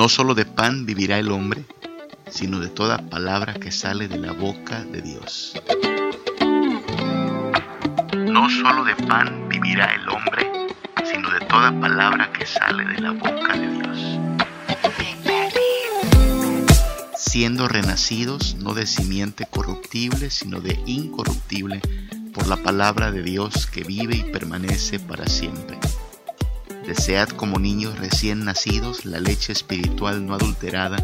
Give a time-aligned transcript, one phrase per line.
[0.00, 1.62] No solo de pan vivirá el hombre,
[2.30, 5.52] sino de toda palabra que sale de la boca de Dios.
[8.16, 10.50] No solo de pan vivirá el hombre,
[11.04, 13.98] sino de toda palabra que sale de la boca de Dios.
[17.18, 21.82] Siendo renacidos no de simiente corruptible, sino de incorruptible,
[22.32, 25.78] por la palabra de Dios que vive y permanece para siempre.
[26.90, 30.96] Desead como niños recién nacidos la leche espiritual no adulterada,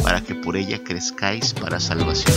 [0.00, 2.36] para que por ella crezcáis para salvación.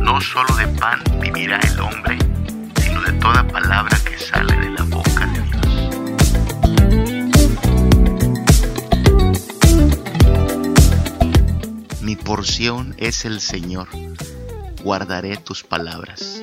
[0.00, 2.18] No solo de pan vivirá el hombre,
[2.82, 6.02] sino de toda palabra que sale de la boca de Dios.
[12.02, 13.86] Mi porción es el Señor,
[14.82, 16.37] guardaré tus palabras.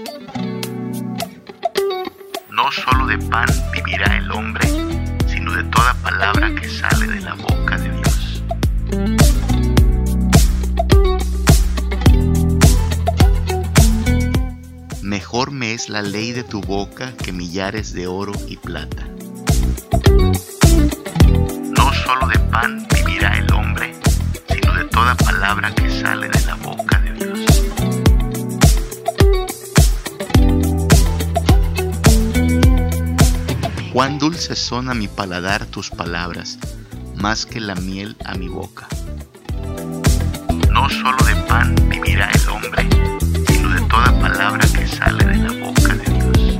[3.05, 4.67] De pan vivirá el hombre,
[5.27, 8.43] sino de toda palabra que sale de la boca de Dios.
[15.01, 19.14] Mejor me es la ley de tu boca que millares de oro y plata.
[34.37, 36.59] Son a mi paladar tus palabras,
[37.15, 38.87] más que la miel a mi boca.
[40.71, 42.87] No solo de pan vivirá el hombre,
[43.47, 46.59] sino de toda palabra que sale de la boca de Dios.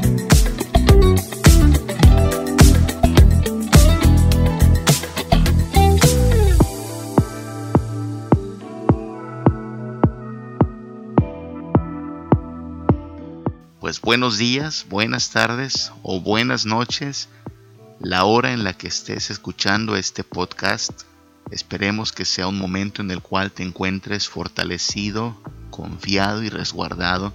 [13.79, 17.29] Pues buenos días, buenas tardes o buenas noches,
[17.99, 21.03] la hora en la que estés escuchando este podcast.
[21.51, 27.33] Esperemos que sea un momento en el cual te encuentres fortalecido, confiado y resguardado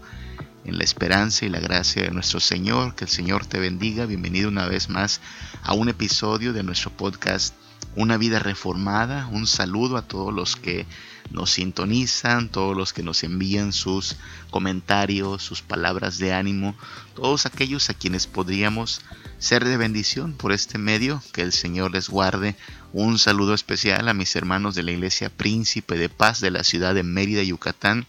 [0.65, 2.95] en la esperanza y la gracia de nuestro Señor.
[2.95, 4.05] Que el Señor te bendiga.
[4.05, 5.21] Bienvenido una vez más
[5.63, 7.55] a un episodio de nuestro podcast
[7.97, 9.29] Una vida reformada.
[9.29, 10.87] Un saludo a todos los que
[11.31, 14.17] nos sintonizan, todos los que nos envían sus
[14.51, 16.75] comentarios, sus palabras de ánimo,
[17.15, 19.01] todos aquellos a quienes podríamos
[19.39, 22.57] ser de bendición por este medio, que el Señor les guarde.
[22.93, 26.95] Un saludo especial a mis hermanos de la Iglesia Príncipe de Paz de la ciudad
[26.95, 28.07] de Mérida, Yucatán,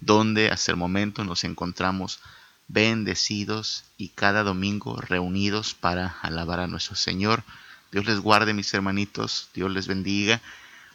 [0.00, 2.20] donde hasta el momento nos encontramos
[2.68, 7.42] bendecidos y cada domingo reunidos para alabar a nuestro Señor.
[7.90, 10.40] Dios les guarde mis hermanitos, Dios les bendiga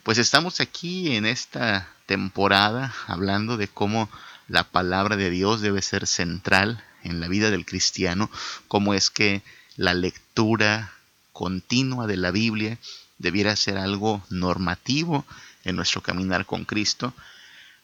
[0.06, 4.08] pues estamos aquí en esta temporada hablando de cómo
[4.46, 8.30] la palabra de Dios debe ser central en la vida del cristiano,
[8.68, 9.42] cómo es que
[9.74, 10.92] la lectura
[11.32, 12.78] continua de la Biblia
[13.18, 15.26] debiera ser algo normativo
[15.64, 17.12] en nuestro caminar con Cristo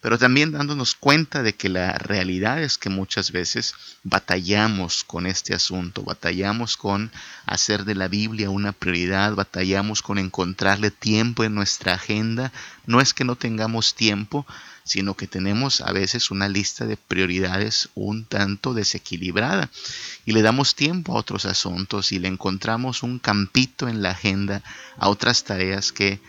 [0.03, 5.55] pero también dándonos cuenta de que la realidad es que muchas veces batallamos con este
[5.55, 7.13] asunto, batallamos con
[7.47, 12.53] hacer de la Biblia una prioridad, batallamos con encontrarle tiempo en nuestra agenda.
[12.85, 14.45] No es que no tengamos tiempo,
[14.83, 19.71] sino que tenemos a veces una lista de prioridades un tanto desequilibrada
[20.27, 24.65] y le damos tiempo a otros asuntos y le encontramos un campito en la agenda
[24.97, 26.21] a otras tareas que,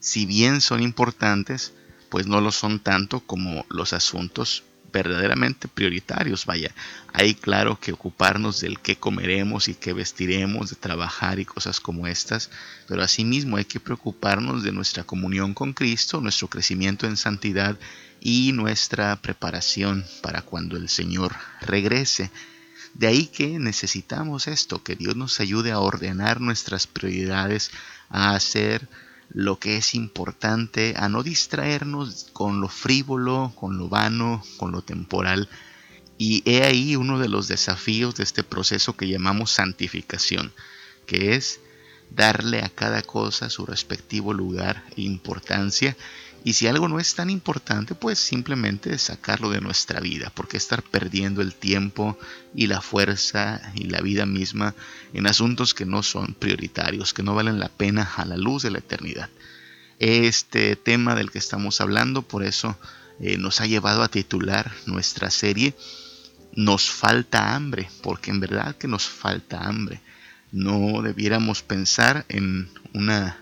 [0.00, 1.72] si bien son importantes,
[2.14, 6.46] pues no lo son tanto como los asuntos verdaderamente prioritarios.
[6.46, 6.72] Vaya,
[7.12, 12.06] hay claro que ocuparnos del qué comeremos y qué vestiremos, de trabajar y cosas como
[12.06, 12.50] estas,
[12.86, 17.76] pero asimismo hay que preocuparnos de nuestra comunión con Cristo, nuestro crecimiento en santidad
[18.20, 22.30] y nuestra preparación para cuando el Señor regrese.
[22.92, 27.72] De ahí que necesitamos esto, que Dios nos ayude a ordenar nuestras prioridades,
[28.08, 28.88] a hacer
[29.30, 34.82] lo que es importante, a no distraernos con lo frívolo, con lo vano, con lo
[34.82, 35.48] temporal.
[36.18, 40.52] Y he ahí uno de los desafíos de este proceso que llamamos santificación,
[41.06, 41.60] que es
[42.10, 45.96] darle a cada cosa su respectivo lugar e importancia
[46.46, 50.82] y si algo no es tan importante, pues simplemente sacarlo de nuestra vida, porque estar
[50.82, 52.18] perdiendo el tiempo
[52.54, 54.74] y la fuerza y la vida misma
[55.14, 58.70] en asuntos que no son prioritarios, que no valen la pena a la luz de
[58.70, 59.30] la eternidad.
[59.98, 62.78] Este tema del que estamos hablando, por eso
[63.20, 65.74] eh, nos ha llevado a titular nuestra serie
[66.56, 70.02] Nos falta hambre, porque en verdad que nos falta hambre.
[70.52, 73.38] No debiéramos pensar en una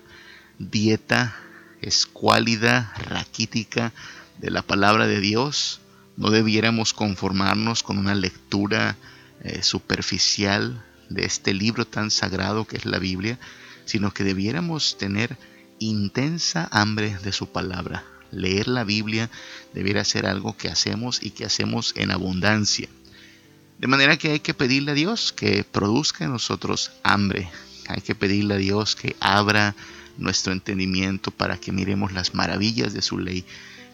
[0.57, 1.42] dieta
[1.83, 3.93] escuálida, raquítica
[4.39, 5.81] de la palabra de Dios.
[6.17, 8.97] No debiéramos conformarnos con una lectura
[9.43, 13.39] eh, superficial de este libro tan sagrado que es la Biblia,
[13.85, 15.37] sino que debiéramos tener
[15.79, 18.03] intensa hambre de su palabra.
[18.31, 19.29] Leer la Biblia
[19.73, 22.89] debiera ser algo que hacemos y que hacemos en abundancia.
[23.77, 27.49] De manera que hay que pedirle a Dios que produzca en nosotros hambre.
[27.87, 29.75] Hay que pedirle a Dios que abra
[30.17, 33.45] nuestro entendimiento para que miremos las maravillas de su ley.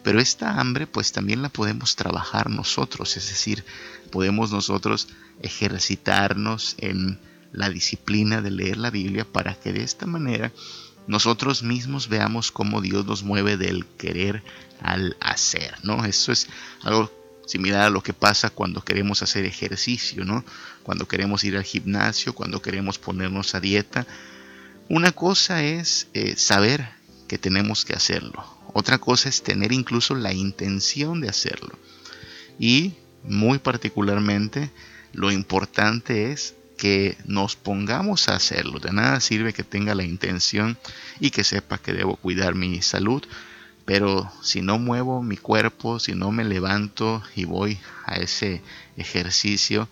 [0.02, 3.64] Pero esta hambre pues también la podemos trabajar nosotros, es decir,
[4.10, 5.08] podemos nosotros
[5.42, 7.18] ejercitarnos en
[7.52, 10.52] la disciplina de leer la Biblia para que de esta manera
[11.06, 14.42] nosotros mismos veamos cómo Dios nos mueve del querer
[14.80, 16.04] al hacer, ¿no?
[16.04, 16.46] Eso es
[16.82, 17.10] algo
[17.46, 20.44] similar a lo que pasa cuando queremos hacer ejercicio, ¿no?
[20.82, 24.06] Cuando queremos ir al gimnasio, cuando queremos ponernos a dieta.
[24.90, 26.84] Una cosa es eh, saber
[27.28, 28.44] que tenemos que hacerlo.
[28.72, 31.78] Otra cosa es tener incluso la intención de hacerlo.
[32.58, 34.68] Y muy particularmente,
[35.12, 38.80] lo importante es que nos pongamos a hacerlo.
[38.80, 40.76] De nada sirve que tenga la intención
[41.20, 43.22] y que sepa que debo cuidar mi salud,
[43.84, 48.60] pero si no muevo mi cuerpo, si no me levanto y voy a ese
[48.96, 49.88] ejercicio,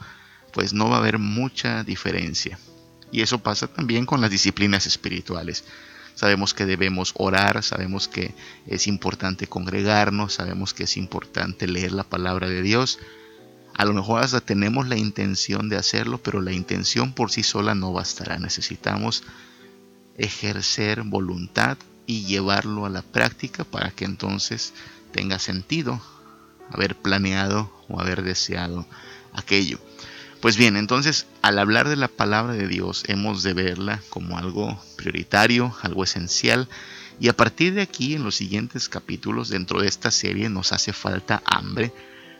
[0.52, 2.58] pues no va a haber mucha diferencia.
[3.10, 5.64] Y eso pasa también con las disciplinas espirituales.
[6.14, 8.34] Sabemos que debemos orar, sabemos que
[8.66, 12.98] es importante congregarnos, sabemos que es importante leer la palabra de Dios,
[13.78, 17.76] a lo mejor hasta tenemos la intención de hacerlo, pero la intención por sí sola
[17.76, 18.36] no bastará.
[18.40, 19.22] Necesitamos
[20.16, 24.72] ejercer voluntad y llevarlo a la práctica para que entonces
[25.12, 26.02] tenga sentido
[26.72, 28.84] haber planeado o haber deseado
[29.32, 29.78] aquello.
[30.40, 34.80] Pues bien, entonces al hablar de la palabra de Dios hemos de verla como algo
[34.96, 36.68] prioritario, algo esencial,
[37.20, 40.92] y a partir de aquí en los siguientes capítulos dentro de esta serie nos hace
[40.92, 41.92] falta hambre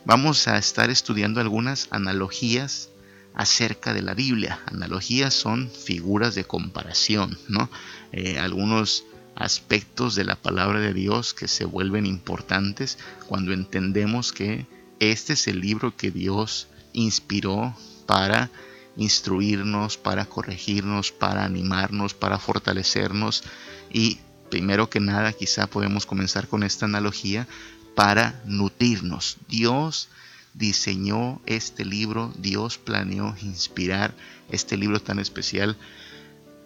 [0.08, 2.88] vamos a estar estudiando algunas analogías
[3.34, 4.58] acerca de la Biblia.
[4.64, 7.70] Analogías son figuras de comparación, ¿no?
[8.12, 9.04] Eh, algunos
[9.34, 14.66] aspectos de la palabra de Dios que se vuelven importantes cuando entendemos que
[14.98, 17.76] este es el libro que Dios inspiró
[18.08, 18.50] para
[18.96, 23.44] instruirnos, para corregirnos, para animarnos, para fortalecernos
[23.92, 24.18] y
[24.48, 27.46] primero que nada quizá podemos comenzar con esta analogía
[27.94, 29.36] para nutrirnos.
[29.46, 30.08] Dios
[30.54, 34.14] diseñó este libro, Dios planeó inspirar
[34.50, 35.76] este libro tan especial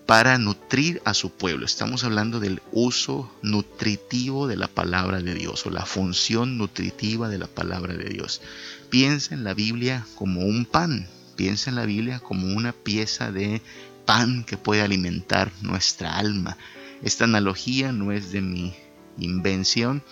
[0.07, 1.67] para nutrir a su pueblo.
[1.67, 7.39] Estamos hablando del uso nutritivo de la palabra de Dios o la función nutritiva de
[7.39, 8.43] la palabra de Dios.
[8.91, 13.63] Piensa en la Biblia como un pan, piensa en la Biblia como una pieza de
[14.05, 16.57] pan que puede alimentar nuestra alma.
[17.03, 18.75] Esta analogía no es de mi
[19.19, 20.03] invención,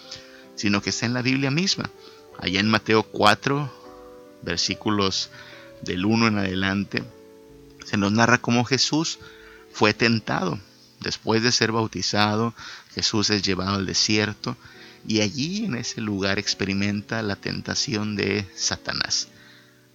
[0.57, 1.91] sino que está en la Biblia misma.
[2.39, 3.73] Allá en Mateo 4,
[4.43, 5.31] versículos
[5.83, 7.05] del 1 en adelante,
[7.85, 9.19] se nos narra cómo Jesús
[9.73, 10.59] fue tentado.
[11.01, 12.55] Después de ser bautizado,
[12.95, 14.57] Jesús es llevado al desierto
[15.07, 19.29] y allí en ese lugar experimenta la tentación de Satanás.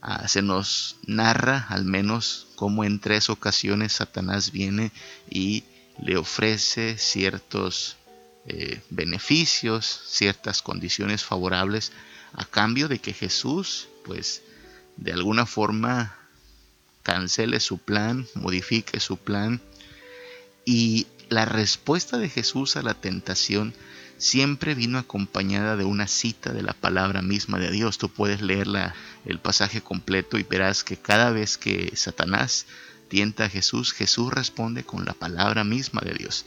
[0.07, 4.91] Ah, se nos narra al menos cómo en tres ocasiones Satanás viene
[5.31, 5.63] y
[5.99, 7.97] le ofrece ciertos
[8.45, 11.91] eh, beneficios, ciertas condiciones favorables
[12.33, 14.43] a cambio de que Jesús, pues,
[14.95, 16.15] de alguna forma
[17.01, 19.59] cancele su plan, modifique su plan.
[20.65, 23.73] Y la respuesta de Jesús a la tentación
[24.17, 27.97] siempre vino acompañada de una cita de la palabra misma de Dios.
[27.97, 28.67] Tú puedes leer
[29.25, 32.65] el pasaje completo y verás que cada vez que Satanás
[33.07, 36.45] tienta a Jesús, Jesús responde con la palabra misma de Dios.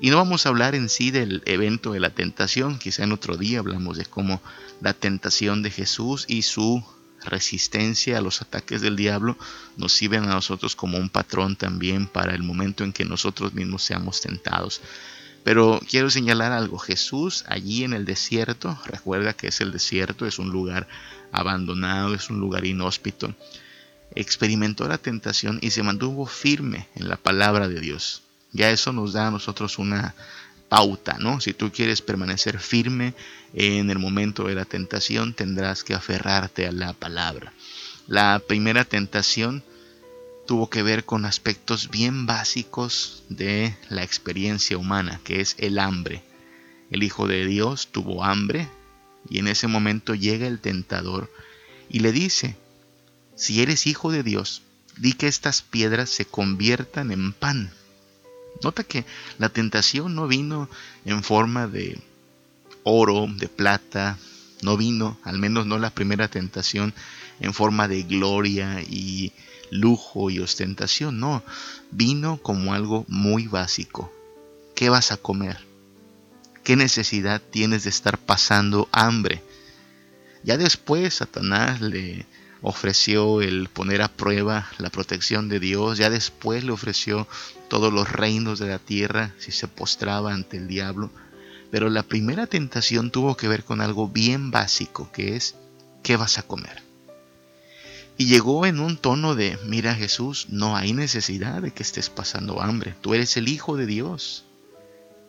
[0.00, 3.36] Y no vamos a hablar en sí del evento de la tentación, quizá en otro
[3.36, 4.42] día hablamos de cómo
[4.80, 6.84] la tentación de Jesús y su
[7.24, 9.38] resistencia a los ataques del diablo
[9.76, 13.82] nos sirven a nosotros como un patrón también para el momento en que nosotros mismos
[13.82, 14.80] seamos tentados.
[15.44, 20.38] Pero quiero señalar algo, Jesús allí en el desierto, recuerda que es el desierto, es
[20.38, 20.88] un lugar
[21.32, 23.34] abandonado, es un lugar inhóspito,
[24.14, 28.22] experimentó la tentación y se mantuvo firme en la palabra de Dios.
[28.52, 30.14] Ya eso nos da a nosotros una
[30.70, 31.40] pauta, ¿no?
[31.40, 33.14] Si tú quieres permanecer firme
[33.52, 37.52] en el momento de la tentación, tendrás que aferrarte a la palabra.
[38.06, 39.62] La primera tentación
[40.46, 46.22] tuvo que ver con aspectos bien básicos de la experiencia humana, que es el hambre.
[46.90, 48.68] El Hijo de Dios tuvo hambre
[49.28, 51.30] y en ese momento llega el tentador
[51.88, 52.56] y le dice,
[53.36, 54.62] si eres hijo de Dios,
[54.96, 57.72] di que estas piedras se conviertan en pan.
[58.62, 59.04] Nota que
[59.38, 60.68] la tentación no vino
[61.04, 62.00] en forma de
[62.84, 64.18] oro, de plata,
[64.62, 66.94] no vino, al menos no la primera tentación,
[67.40, 69.32] en forma de gloria y
[69.70, 71.42] lujo y ostentación, no,
[71.90, 74.12] vino como algo muy básico.
[74.74, 75.58] ¿Qué vas a comer?
[76.62, 79.42] ¿Qué necesidad tienes de estar pasando hambre?
[80.42, 82.26] Ya después Satanás le
[82.62, 87.28] ofreció el poner a prueba la protección de Dios, ya después le ofreció
[87.68, 91.10] todos los reinos de la tierra si se postraba ante el diablo.
[91.70, 95.56] Pero la primera tentación tuvo que ver con algo bien básico, que es
[96.02, 96.83] ¿qué vas a comer?
[98.16, 102.62] Y llegó en un tono de, mira Jesús, no hay necesidad de que estés pasando
[102.62, 104.44] hambre, tú eres el Hijo de Dios.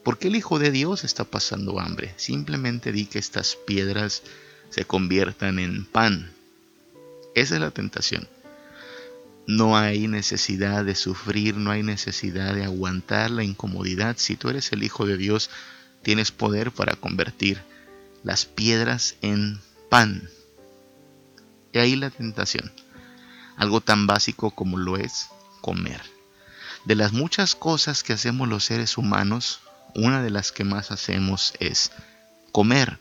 [0.04, 2.13] ¿Por qué el Hijo de Dios está pasando hambre?
[2.15, 4.22] Simplemente di que estas piedras
[4.70, 6.32] se conviertan en pan.
[7.34, 8.27] Esa es la tentación.
[9.48, 14.15] No hay necesidad de sufrir, no hay necesidad de aguantar la incomodidad.
[14.18, 15.50] Si tú eres el Hijo de Dios,
[16.04, 17.62] tienes poder para convertir
[18.24, 20.30] las piedras en pan.
[21.75, 22.72] Y ahí la tentación.
[23.58, 25.27] Algo tan básico como lo es
[25.60, 26.01] comer.
[26.86, 29.60] De las muchas cosas que hacemos los seres humanos,
[29.94, 31.91] una de las que más hacemos es
[32.53, 32.98] comer.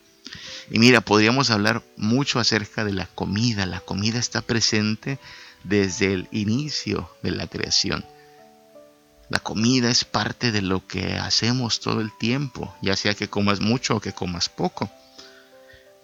[0.73, 3.65] Y mira, podríamos hablar mucho acerca de la comida.
[3.65, 5.21] La comida está presente
[5.63, 8.05] desde el inicio de la creación.
[9.29, 13.61] La comida es parte de lo que hacemos todo el tiempo, ya sea que comas
[13.61, 14.91] mucho o que comas poco.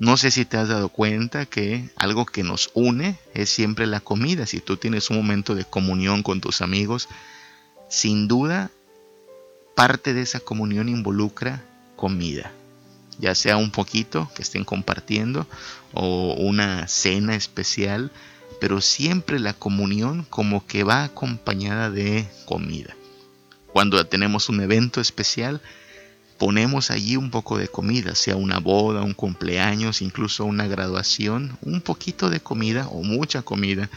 [0.01, 4.01] No sé si te has dado cuenta que algo que nos une es siempre la
[4.01, 4.47] comida.
[4.47, 7.07] Si tú tienes un momento de comunión con tus amigos,
[7.91, 8.71] sin duda
[9.75, 11.63] parte de esa comunión involucra
[11.97, 12.51] comida.
[13.19, 15.47] Ya sea un poquito que estén compartiendo
[15.93, 18.11] o una cena especial,
[18.59, 22.97] pero siempre la comunión como que va acompañada de comida.
[23.67, 25.61] Cuando tenemos un evento especial,
[26.41, 31.83] ponemos allí un poco de comida, sea una boda, un cumpleaños, incluso una graduación, un
[31.83, 33.91] poquito de comida o mucha comida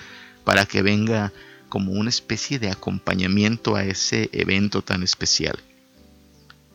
[0.44, 1.32] para que venga
[1.70, 5.58] como una especie de acompañamiento a ese evento tan especial.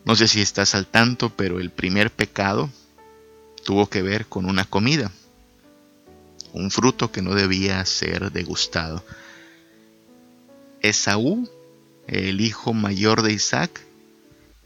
[0.07, 2.71] No sé si estás al tanto, pero el primer pecado
[3.63, 5.13] tuvo que ver con una comida,
[6.55, 9.05] un fruto que no debía ser degustado.
[10.81, 11.47] Esaú
[12.07, 13.83] el hijo mayor de Isaac,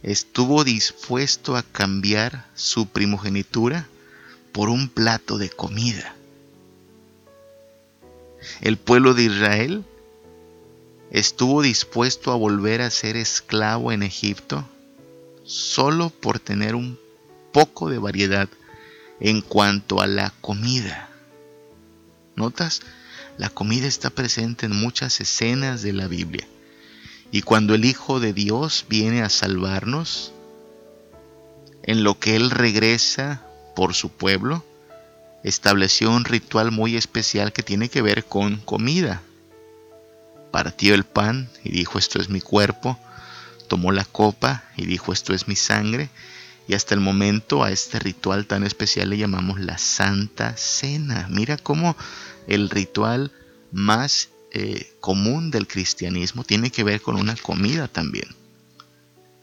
[0.02, 3.87] estuvo dispuesto a cambiar su primogenitura
[4.52, 6.14] por un plato de comida.
[8.61, 9.85] El pueblo de Israel
[11.11, 14.68] estuvo dispuesto a volver a ser esclavo en Egipto
[15.44, 16.99] solo por tener un
[17.52, 18.49] poco de variedad
[19.21, 21.11] en cuanto a la comida.
[22.35, 22.80] ¿Notas?
[23.38, 26.47] La comida está presente en muchas escenas de la Biblia.
[27.32, 30.32] Y cuando el Hijo de Dios viene a salvarnos,
[31.82, 33.42] en lo que Él regresa
[33.74, 34.62] por su pueblo,
[35.42, 39.22] estableció un ritual muy especial que tiene que ver con comida.
[40.50, 42.98] Partió el pan y dijo esto es mi cuerpo,
[43.66, 46.10] tomó la copa y dijo esto es mi sangre,
[46.68, 51.28] y hasta el momento a este ritual tan especial le llamamos la Santa Cena.
[51.30, 51.96] Mira cómo
[52.46, 53.32] el ritual
[53.72, 58.28] más eh, común del cristianismo tiene que ver con una comida también.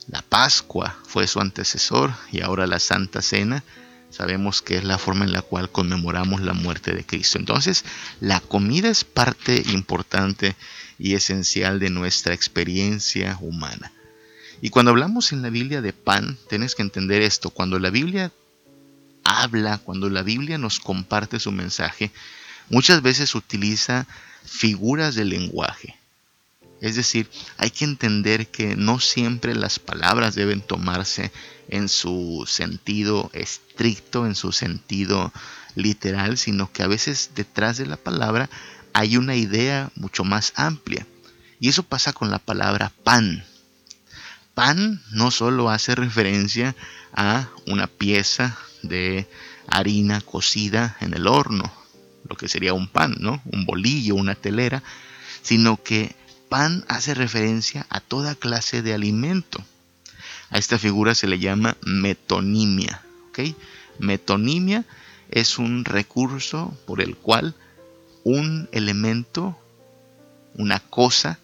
[0.08, 3.64] La Pascua fue su antecesor y ahora la Santa Cena
[4.12, 7.40] sabemos que es la forma en la cual conmemoramos la muerte de Cristo.
[7.40, 7.86] Entonces,
[8.20, 10.56] la comida es parte importante
[11.00, 13.92] y esencial de nuestra experiencia humana.
[14.62, 17.50] Y cuando hablamos en la Biblia de pan, tienes que entender esto.
[17.50, 18.32] Cuando la Biblia
[19.24, 22.12] habla, cuando la Biblia nos comparte su mensaje,
[22.70, 24.06] muchas veces utiliza
[24.50, 25.96] figuras del lenguaje.
[26.82, 31.32] Es decir, hay que entender que no siempre las palabras deben tomarse
[31.68, 35.32] en su sentido estricto, en su sentido
[35.76, 38.50] literal, sino que a veces detrás de la palabra
[38.94, 41.06] hay una idea mucho más amplia.
[41.60, 43.46] Y eso pasa con la palabra pan.
[44.54, 46.76] Pan no solo hace referencia
[47.14, 49.28] a una pieza de
[49.68, 51.72] harina cocida en el horno,
[52.28, 53.42] lo que sería un pan, ¿no?
[53.46, 54.84] Un bolillo, una telera,
[55.42, 56.16] sino que
[56.50, 59.64] pan hace referencia a toda clase de alimento.
[60.50, 63.56] A esta figura se le llama metonimia, ¿ok?
[64.00, 64.86] Metonimia
[65.30, 67.56] es un recurso por el cual
[68.24, 69.58] un elemento,
[70.56, 71.40] una cosa,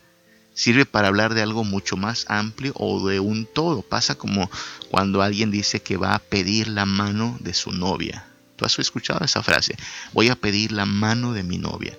[0.53, 3.81] sirve para hablar de algo mucho más amplio o de un todo.
[3.81, 4.49] Pasa como
[4.89, 8.25] cuando alguien dice que va a pedir la mano de su novia.
[8.55, 9.75] Tú has escuchado esa frase,
[10.13, 11.97] voy a pedir la mano de mi novia.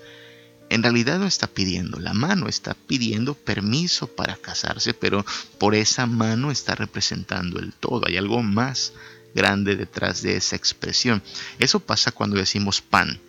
[0.69, 5.25] En realidad no está pidiendo la mano, está pidiendo permiso para casarse, pero
[5.59, 8.07] por esa mano está representando el todo.
[8.07, 8.93] Hay algo más
[9.35, 11.23] grande detrás de esa expresión.
[11.59, 13.21] Eso pasa cuando decimos pan.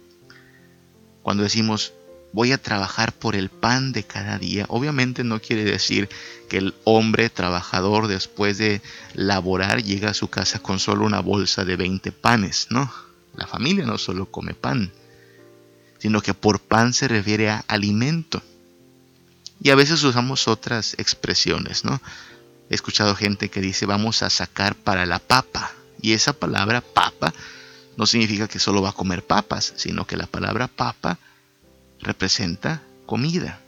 [1.22, 1.94] Cuando decimos
[2.34, 4.66] voy a trabajar por el pan de cada día.
[4.70, 6.10] Obviamente no quiere decir
[6.50, 8.82] que el hombre trabajador después de
[9.14, 12.92] laborar llega a su casa con solo una bolsa de 20 panes, ¿no?
[13.38, 14.92] La familia no solo come pan,
[16.00, 18.42] sino que por pan se refiere a alimento.
[19.62, 22.02] Y a veces usamos otras expresiones, ¿no?
[22.70, 25.72] He escuchado gente que dice vamos a sacar para la papa.
[26.02, 27.34] Y esa palabra papa
[27.96, 31.20] no significa que solo va a comer papas, sino que la palabra papa
[32.00, 33.60] representa comida.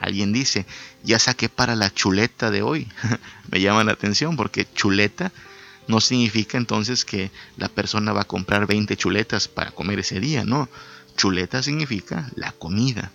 [0.00, 0.66] Alguien dice,
[1.04, 2.88] ya saqué para la chuleta de hoy.
[3.50, 5.32] Me llama la atención porque chuleta
[5.88, 10.44] no significa entonces que la persona va a comprar 20 chuletas para comer ese día,
[10.44, 10.68] no.
[11.16, 13.12] Chuleta significa la comida.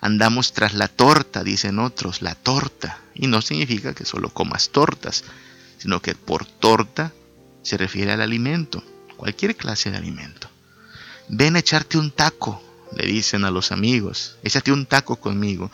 [0.00, 3.00] Andamos tras la torta, dicen otros, la torta.
[3.14, 5.24] Y no significa que solo comas tortas,
[5.78, 7.12] sino que por torta
[7.62, 8.82] se refiere al alimento,
[9.16, 10.48] cualquier clase de alimento.
[11.28, 12.62] Ven a echarte un taco,
[12.96, 15.70] le dicen a los amigos, échate un taco conmigo.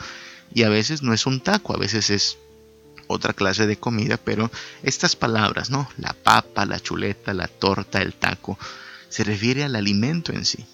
[0.55, 2.39] Y a veces no es un taco, a veces es
[3.11, 4.51] otra clase de comida, pero
[4.83, 5.89] estas palabras, ¿no?
[5.99, 8.59] La papa, la chuleta, la torta, el taco,
[9.09, 10.65] se refiere al alimento en sí.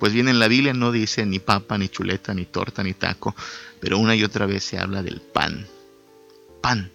[0.00, 3.34] Pues bien, en la Biblia no dice ni papa, ni chuleta, ni torta, ni taco,
[3.80, 5.66] pero una y otra vez se habla del pan.
[6.60, 6.90] Pan.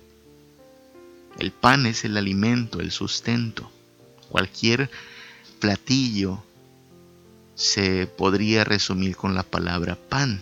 [1.39, 3.71] El pan es el alimento, el sustento.
[4.29, 4.89] Cualquier
[5.59, 6.43] platillo
[7.55, 10.41] se podría resumir con la palabra pan.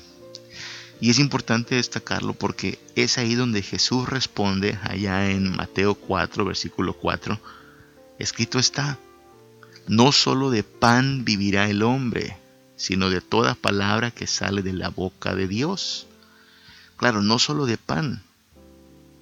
[1.02, 6.94] Y es importante destacarlo porque es ahí donde Jesús responde, allá en Mateo 4, versículo
[6.94, 7.40] 4,
[8.18, 9.00] escrito está,
[9.88, 12.38] no solo de pan vivirá el hombre,
[12.76, 16.06] sino de toda palabra que sale de la boca de Dios.
[16.98, 18.24] Claro, no solo de pan.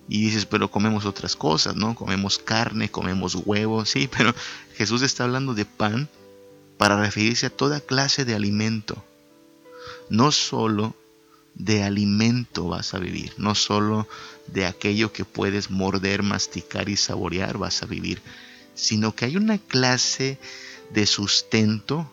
[0.10, 1.94] Y dices, pero comemos otras cosas, ¿no?
[1.96, 4.34] Comemos carne, comemos huevos, sí, pero
[4.76, 6.10] Jesús está hablando de pan
[6.78, 9.04] para referirse a toda clase de alimento.
[10.10, 10.96] No solo
[11.58, 14.08] de alimento vas a vivir, no solo
[14.48, 18.22] de aquello que puedes morder, masticar y saborear vas a vivir,
[18.76, 20.38] sino que hay una clase
[20.94, 22.12] de sustento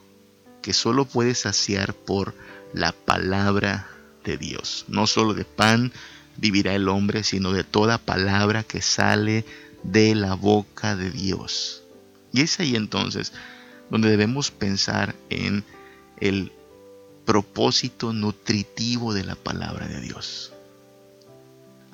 [0.63, 2.35] que solo puedes saciar por
[2.73, 3.89] la palabra
[4.25, 4.87] de Dios.
[4.89, 5.93] No solo de pan
[6.39, 9.45] vivirá el hombre, sino de toda palabra que sale
[9.83, 11.83] de la boca de Dios.
[12.33, 13.33] Y es ahí entonces
[13.91, 15.65] donde debemos pensar en
[16.19, 16.51] el
[17.25, 20.53] propósito nutritivo de la palabra de Dios.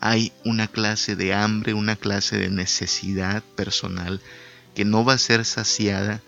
[0.01, 4.21] Hay una clase de hambre, una clase de necesidad personal
[4.75, 6.23] que no va a ser saciada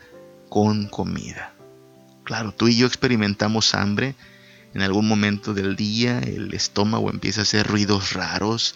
[0.49, 1.53] con comida.
[2.23, 4.15] Claro, tú y yo experimentamos hambre
[4.73, 8.75] en algún momento del día, el estómago empieza a hacer ruidos raros,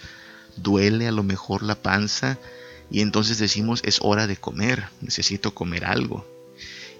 [0.56, 2.38] duele a lo mejor la panza
[2.90, 6.26] y entonces decimos es hora de comer, necesito comer algo.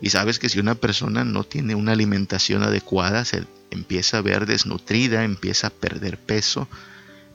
[0.01, 4.47] Y sabes que si una persona no tiene una alimentación adecuada, se empieza a ver
[4.47, 6.69] desnutrida, empieza a perder peso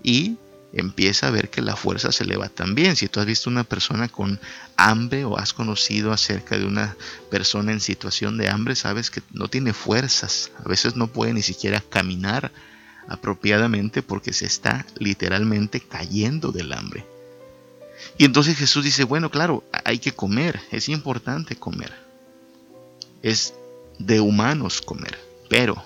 [0.02, 0.38] y
[0.72, 2.96] empieza a ver que la fuerza se le va también.
[2.96, 4.40] Si tú has visto una persona con
[4.78, 6.96] hambre o has conocido acerca de una
[7.30, 10.52] persona en situación de hambre, sabes que no tiene fuerzas.
[10.64, 12.52] A veces no puede ni siquiera caminar
[13.08, 17.06] apropiadamente porque se está literalmente cayendo del hambre.
[18.18, 22.03] Y entonces Jesús dice, bueno, claro, hay que comer, es importante comer
[23.24, 23.56] es
[23.98, 25.18] de humanos comer,
[25.50, 25.84] pero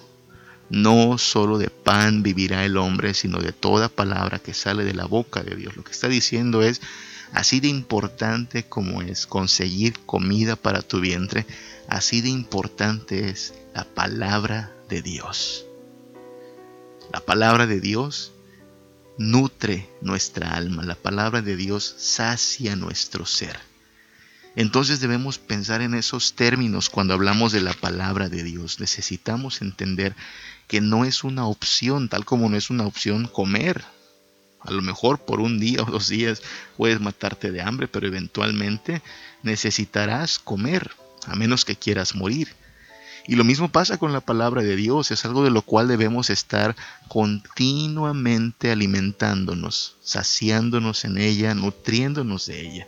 [0.69, 5.06] no solo de pan vivirá el hombre, sino de toda palabra que sale de la
[5.06, 5.78] boca de Dios.
[5.78, 6.82] Lo que está diciendo es,
[7.32, 11.45] así de importante como es conseguir comida para tu vientre,
[11.88, 15.65] así de importante es la palabra de Dios.
[17.13, 18.34] La palabra de Dios
[19.17, 23.66] nutre nuestra alma, la palabra de Dios sacia nuestro ser.
[24.58, 28.80] Entonces debemos pensar en esos términos cuando hablamos de la palabra de Dios.
[28.80, 30.15] Necesitamos entender
[30.67, 33.86] que no es una opción, tal como no es una opción comer.
[34.62, 36.41] A lo mejor por un día o dos días
[36.76, 39.04] puedes matarte de hambre, pero eventualmente
[39.43, 40.89] necesitarás comer,
[41.28, 42.48] a menos que quieras morir.
[43.28, 46.32] Y lo mismo pasa con la palabra de Dios, es algo de lo cual debemos
[46.32, 46.76] estar
[47.10, 52.88] continuamente alimentándonos, saciándonos en ella, nutriéndonos de ella.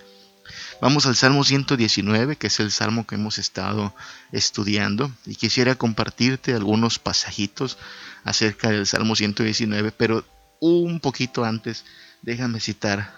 [0.82, 3.94] Vamos al Salmo 119, que es el salmo que hemos estado
[4.32, 7.78] estudiando, y quisiera compartirte algunos pasajitos
[8.24, 10.26] acerca del Salmo 119, pero
[10.62, 11.84] un poquito antes
[12.22, 13.14] déjame citar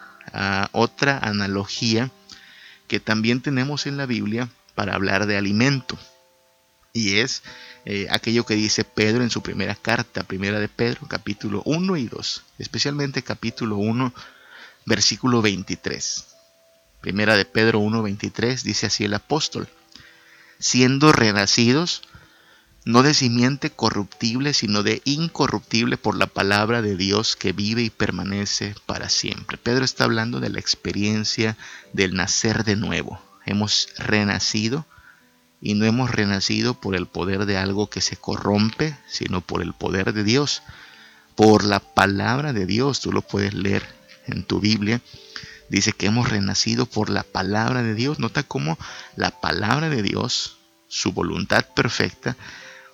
[0.71, 2.09] otra analogía
[2.87, 5.99] que también tenemos en la Biblia para hablar de alimento,
[6.93, 7.43] y es
[7.85, 12.07] eh, aquello que dice Pedro en su primera carta, primera de Pedro, capítulo 1 y
[12.07, 14.13] 2, especialmente capítulo 1,
[14.85, 16.30] versículo 23.
[17.01, 19.67] Primera de Pedro 1.23 dice así el apóstol,
[20.59, 22.03] siendo renacidos
[22.83, 27.89] no de simiente corruptible, sino de incorruptible por la palabra de Dios que vive y
[27.91, 29.57] permanece para siempre.
[29.57, 31.57] Pedro está hablando de la experiencia
[31.93, 33.21] del nacer de nuevo.
[33.45, 34.85] Hemos renacido
[35.61, 39.73] y no hemos renacido por el poder de algo que se corrompe, sino por el
[39.73, 40.63] poder de Dios,
[41.35, 42.99] por la palabra de Dios.
[42.99, 43.85] Tú lo puedes leer
[44.25, 45.01] en tu Biblia.
[45.71, 48.19] Dice que hemos renacido por la palabra de Dios.
[48.19, 48.77] Nota cómo
[49.15, 50.57] la palabra de Dios,
[50.89, 52.35] su voluntad perfecta,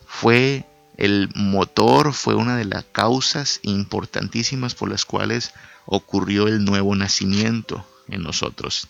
[0.05, 0.63] fue
[0.95, 5.55] el motor, fue una de las causas importantísimas por las cuales
[5.87, 8.87] ocurrió el nuevo nacimiento en nosotros.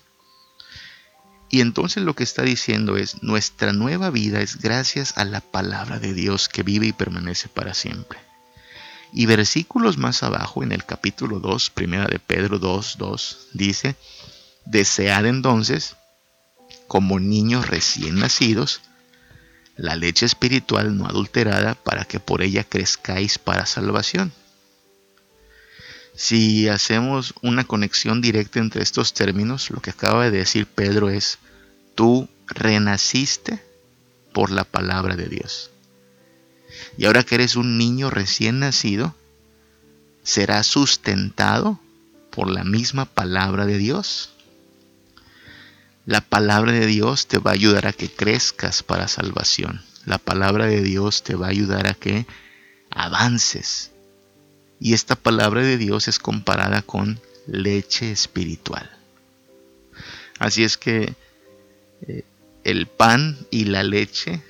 [1.50, 5.98] Y entonces lo que está diciendo es, nuestra nueva vida es gracias a la palabra
[5.98, 8.27] de Dios que vive y permanece para siempre.
[9.14, 13.96] Y versículos más abajo, en el capítulo 2, primera de Pedro 2, 2, dice,
[14.66, 15.96] desead entonces,
[16.88, 18.82] como niños recién nacidos,
[19.76, 24.34] la leche espiritual no adulterada para que por ella crezcáis para salvación.
[26.16, 31.38] Si hacemos una conexión directa entre estos términos, lo que acaba de decir Pedro es,
[31.94, 33.64] tú renaciste
[34.34, 35.70] por la palabra de Dios.
[36.98, 39.16] Y ahora que eres un niño recién nacido,
[40.24, 41.80] serás sustentado
[42.32, 44.32] por la misma palabra de Dios.
[46.06, 49.82] La palabra de Dios te va a ayudar a que crezcas para salvación.
[50.06, 52.26] La palabra de Dios te va a ayudar a que
[52.90, 53.92] avances,
[54.80, 58.90] y esta palabra de Dios es comparada con leche espiritual.
[60.40, 61.16] Así es que
[62.02, 62.24] eh,
[62.64, 64.44] el pan y la leche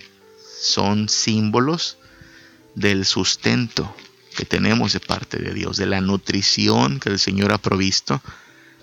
[0.59, 1.97] son símbolos
[2.77, 3.93] del sustento
[4.35, 8.21] que tenemos de parte de Dios, de la nutrición que el Señor ha provisto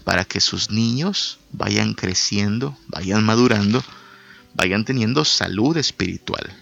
[0.02, 3.82] para que sus niños vayan creciendo, vayan madurando,
[4.54, 6.52] vayan teniendo salud espiritual,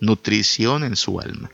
[0.00, 1.50] nutrición en su alma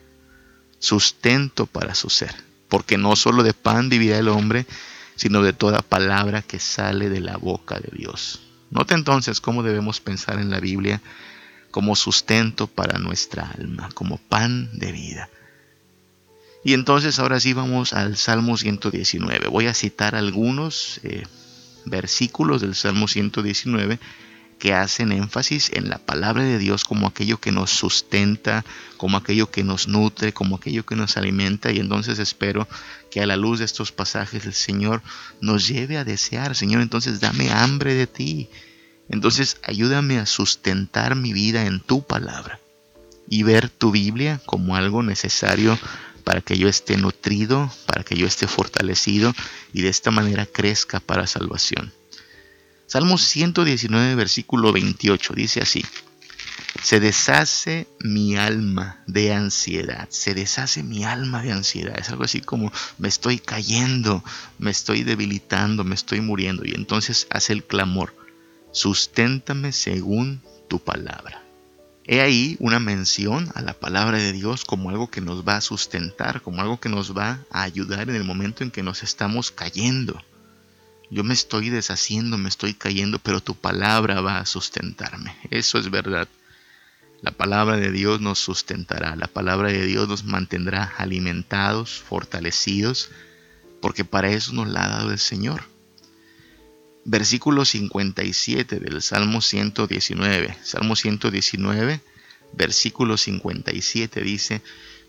[0.83, 2.35] sustento para su ser,
[2.68, 4.66] porque no solo de pan vivirá el hombre,
[5.14, 8.40] sino de toda palabra que sale de la boca de Dios.
[8.73, 11.01] Note entonces cómo debemos pensar en la Biblia
[11.73, 15.29] como sustento para nuestra alma, como pan de vida.
[16.65, 19.49] Y entonces ahora sí vamos al Salmo 119.
[19.49, 21.25] Voy a citar algunos eh,
[21.87, 23.99] versículos del Salmo 119
[24.61, 28.65] que hacen énfasis en la palabra de Dios como aquello que nos sustenta,
[28.97, 31.73] como aquello que nos nutre, como aquello que nos alimenta.
[31.73, 32.69] Y entonces espero
[33.11, 35.03] que a la luz de estos pasajes el Señor
[35.41, 38.49] nos lleve a desear, Señor, entonces dame hambre de ti.
[39.12, 42.59] Entonces ayúdame a sustentar mi vida en tu palabra
[43.29, 45.79] y ver tu Biblia como algo necesario
[46.25, 49.35] para que yo esté nutrido, para que yo esté fortalecido
[49.75, 51.92] y de esta manera crezca para salvación.
[52.87, 55.85] Salmo 119, versículo 28, dice así.
[56.83, 61.98] Se deshace mi alma de ansiedad, se deshace mi alma de ansiedad.
[61.98, 64.25] Es algo así como me estoy cayendo,
[64.59, 66.64] me estoy debilitando, me estoy muriendo.
[66.64, 68.14] Y entonces hace el clamor,
[68.73, 71.43] susténtame según tu palabra.
[72.05, 75.61] He ahí una mención a la palabra de Dios como algo que nos va a
[75.61, 79.53] sustentar, como algo que nos va a ayudar en el momento en que nos estamos
[79.53, 80.21] cayendo.
[81.11, 85.37] Yo me estoy deshaciendo, me estoy cayendo, pero tu palabra va a sustentarme.
[85.51, 86.27] Eso es verdad.
[87.21, 93.11] La palabra de Dios nos sustentará, la palabra de Dios nos mantendrá alimentados, fortalecidos,
[93.81, 95.72] porque para eso nos la ha dado el Señor.
[97.05, 100.57] Versículo 57 del Salmo 119.
[100.62, 102.01] Salmo 119,
[102.53, 104.62] versículo 57 dice,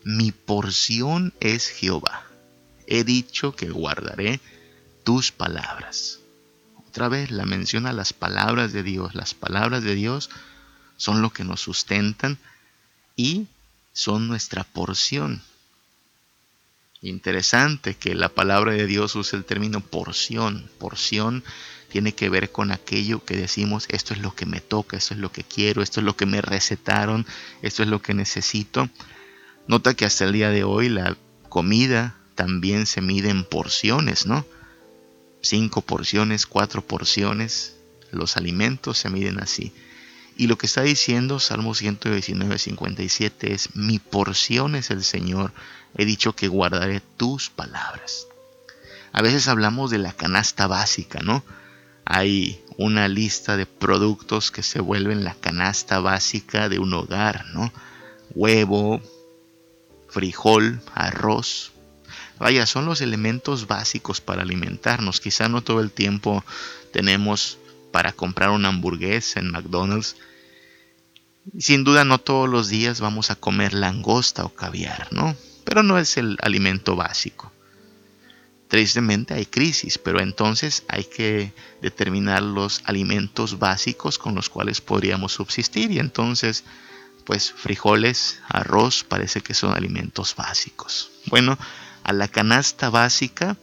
[0.04, 2.26] Mi porción es Jehová.
[2.88, 4.40] He dicho que guardaré
[5.04, 6.20] tus palabras.
[6.88, 9.14] Otra vez la menciona las palabras de Dios.
[9.14, 10.30] Las palabras de Dios
[10.98, 12.38] son lo que nos sustentan
[13.16, 13.48] y
[13.94, 15.42] son nuestra porción.
[17.02, 20.70] Interesante que la palabra de Dios use el término porción.
[20.80, 21.44] Porción
[21.94, 25.20] tiene que ver con aquello que decimos, esto es lo que me toca, esto es
[25.20, 27.28] lo que quiero, esto es lo que me recetaron,
[27.62, 28.90] esto es lo que necesito.
[29.68, 31.16] Nota que hasta el día de hoy la
[31.50, 34.44] comida también se mide en porciones, ¿no?
[35.44, 37.76] cinco porciones, cuatro porciones.
[38.10, 39.72] Los alimentos se miden así.
[40.36, 45.54] Y lo que está diciendo Salmo 119, 57 es, mi porción es el Señor,
[45.96, 48.26] he dicho que guardaré tus palabras.
[49.12, 51.44] A veces hablamos de la canasta básica, ¿no?
[52.06, 57.72] Hay una lista de productos que se vuelven la canasta básica de un hogar, ¿no?
[58.36, 59.02] Huevo,
[60.10, 61.74] frijol, arroz,
[62.44, 65.22] Vaya, son los elementos básicos para alimentarnos.
[65.22, 66.44] Quizá no todo el tiempo
[66.92, 67.58] tenemos
[67.94, 70.18] para comprar una hamburguesa en McDonald's,
[71.58, 75.38] Sin duda no todos los días vamos a comer langosta o caviar, ¿no?
[75.64, 77.53] Pero no es el alimento básico.
[78.74, 85.34] Tristemente hay crisis, pero entonces hay que determinar los alimentos básicos con los cuales podríamos
[85.34, 86.64] subsistir y entonces
[87.24, 91.12] pues frijoles, arroz parece que son alimentos básicos.
[91.28, 91.56] Bueno,
[92.04, 93.58] a la canasta básica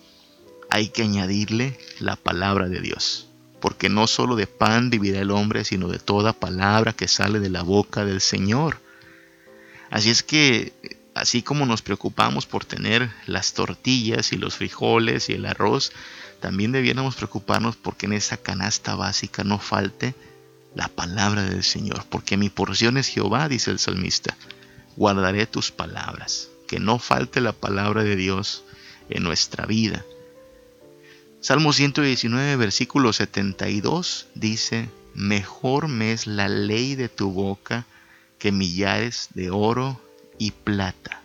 [0.70, 3.26] hay que añadirle la palabra de Dios,
[3.60, 7.50] porque no solo de pan vivirá el hombre, sino de toda palabra que sale de
[7.50, 8.78] la boca del Señor.
[9.90, 15.34] Así es que Así como nos preocupamos por tener las tortillas y los frijoles y
[15.34, 15.92] el arroz,
[16.40, 20.14] también debiéramos preocuparnos porque en esa canasta básica no falte
[20.74, 24.36] la palabra del Señor, porque mi porción es Jehová, dice el salmista.
[24.96, 28.64] Guardaré tus palabras, que no falte la palabra de Dios
[29.08, 30.04] en nuestra vida.
[31.40, 37.86] Salmo 119, versículo 72 dice, Mejor me es la ley de tu boca
[38.38, 40.00] que millares de oro
[40.40, 41.20] y plata.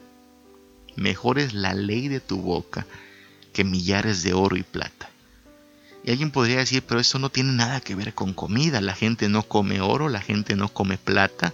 [0.95, 2.85] Mejor es la ley de tu boca
[3.53, 5.09] que millares de oro y plata.
[6.03, 8.81] Y alguien podría decir, pero eso no tiene nada que ver con comida.
[8.81, 11.53] La gente no come oro, la gente no come plata.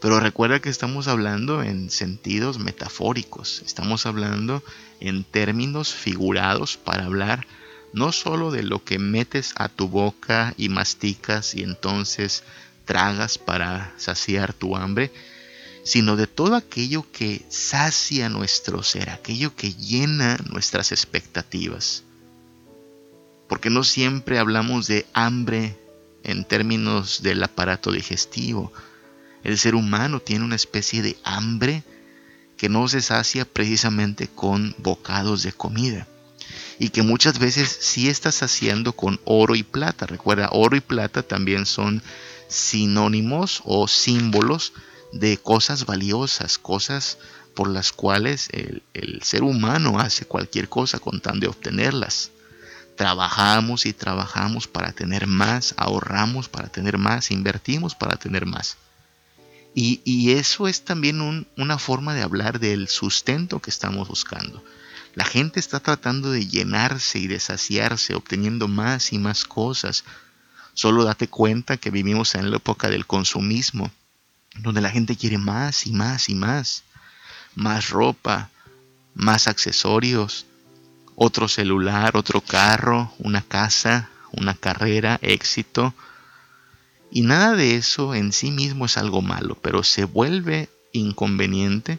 [0.00, 4.64] Pero recuerda que estamos hablando en sentidos metafóricos, estamos hablando
[4.98, 7.46] en términos figurados para hablar
[7.92, 12.42] no solo de lo que metes a tu boca y masticas y entonces
[12.84, 15.12] tragas para saciar tu hambre,
[15.84, 22.04] sino de todo aquello que sacia nuestro ser, aquello que llena nuestras expectativas.
[23.48, 25.76] Porque no siempre hablamos de hambre
[26.22, 28.72] en términos del aparato digestivo.
[29.42, 31.82] El ser humano tiene una especie de hambre
[32.56, 36.06] que no se sacia precisamente con bocados de comida
[36.78, 40.06] y que muchas veces sí está saciando con oro y plata.
[40.06, 42.02] Recuerda, oro y plata también son
[42.48, 44.72] sinónimos o símbolos
[45.12, 47.18] de cosas valiosas, cosas
[47.54, 48.82] por las cuales el,
[49.22, 52.30] ser humano hace cualquier cosa con tan de obtenerlas.
[52.96, 58.76] Trabajamos y trabajamos para tener más, ahorramos para tener más, invertimos para tener más.
[59.74, 64.62] Y, eso es también una forma de hablar del sustento que estamos buscando.
[65.14, 70.04] La gente está tratando de llenarse y de saciarse, obteniendo más y más cosas.
[70.74, 73.90] Solo date cuenta que vivimos en la época del consumismo
[74.58, 76.84] donde la gente quiere más y más y más,
[77.54, 78.50] más ropa,
[79.14, 80.46] más accesorios,
[81.14, 85.94] otro celular, otro carro, una casa, una carrera, éxito.
[87.10, 91.98] Y nada de eso en sí mismo es algo malo, pero se vuelve inconveniente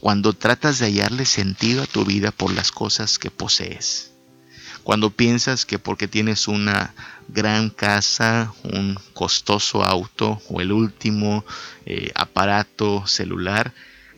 [0.00, 4.10] cuando tratas de hallarle sentido a tu vida por las cosas que posees.
[4.82, 6.92] Cuando piensas que porque tienes una
[7.32, 11.44] gran casa, un costoso auto o el último
[11.86, 13.72] eh, aparato celular,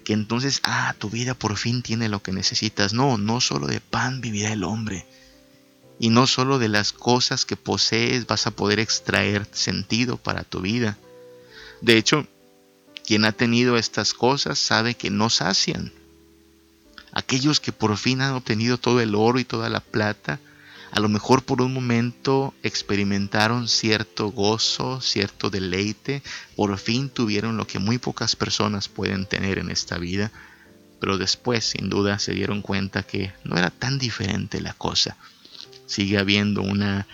[0.04, 2.92] que entonces, ah, tu vida por fin tiene lo que necesitas.
[2.92, 5.06] No, no solo de pan vivirá el hombre.
[5.98, 10.60] Y no solo de las cosas que posees vas a poder extraer sentido para tu
[10.60, 10.98] vida.
[11.80, 12.26] De hecho,
[13.06, 15.92] quien ha tenido estas cosas sabe que no sacian.
[17.12, 20.40] Aquellos que por fin han obtenido todo el oro y toda la plata,
[20.94, 26.22] a lo mejor por un momento experimentaron cierto gozo, cierto deleite,
[26.54, 30.30] por fin tuvieron lo que muy pocas personas pueden tener en esta vida,
[31.00, 35.16] pero después sin duda se dieron cuenta que no era tan diferente la cosa.
[35.86, 37.08] Sigue habiendo una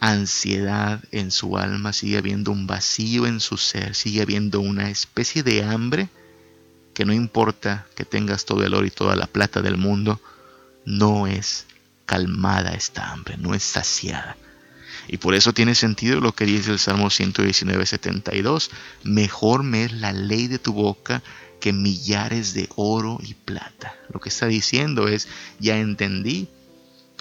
[0.00, 5.44] ansiedad en su alma, sigue habiendo un vacío en su ser, sigue habiendo una especie
[5.44, 6.08] de hambre
[6.94, 10.20] que no importa que tengas todo el oro y toda la plata del mundo,
[10.84, 11.66] no es
[12.06, 14.36] calmada esta hambre, no es saciada.
[15.08, 18.70] Y por eso tiene sentido lo que dice el Salmo 119, 72.
[19.02, 21.22] Mejor me es la ley de tu boca
[21.60, 23.94] que millares de oro y plata.
[24.12, 26.48] Lo que está diciendo es, ya entendí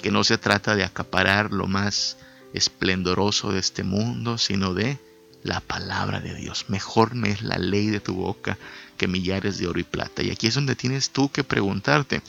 [0.01, 2.17] que no se trata de acaparar lo más
[2.53, 4.99] esplendoroso de este mundo, sino de
[5.43, 6.65] la palabra de Dios.
[6.69, 8.57] Mejor me es la ley de tu boca
[8.97, 10.21] que millares de oro y plata.
[10.23, 12.21] Y aquí es donde tienes tú que preguntarte,